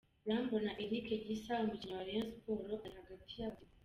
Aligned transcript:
Irambona 0.25 0.71
Eric 0.83 1.07
Gisa 1.27 1.53
umukinnyi 1.63 1.93
wa 1.97 2.05
Rayon 2.07 2.29
Sports 2.37 2.83
ari 2.85 2.97
hagati 2.99 3.33
y'abageni. 3.39 3.73